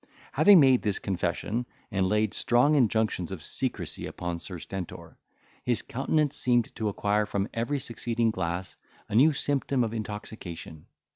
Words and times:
Having 0.31 0.59
made 0.59 0.81
this 0.81 0.97
confession, 0.97 1.67
and 1.91 2.09
laid 2.09 2.33
strong 2.33 2.73
injunctions 2.73 3.31
of 3.31 3.43
secrecy 3.43 4.07
upon 4.07 4.39
Sir 4.39 4.57
Stentor, 4.57 5.15
his 5.63 5.83
countenance 5.83 6.35
seemed 6.35 6.73
to 6.73 6.89
acquire 6.89 7.27
from 7.27 7.47
every 7.53 7.77
succeeding 7.77 8.31
glass 8.31 8.77
a 9.09 9.13
new 9.13 9.31
symptom 9.31 9.83
of 9.83 9.93
intoxication. 9.93 10.87